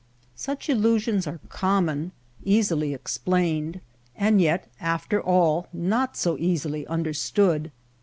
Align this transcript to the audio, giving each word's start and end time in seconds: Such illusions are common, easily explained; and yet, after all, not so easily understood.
Such 0.33 0.67
illusions 0.67 1.27
are 1.27 1.39
common, 1.49 2.11
easily 2.43 2.91
explained; 2.91 3.81
and 4.15 4.41
yet, 4.41 4.67
after 4.79 5.21
all, 5.21 5.67
not 5.71 6.17
so 6.17 6.39
easily 6.39 6.87
understood. 6.87 7.69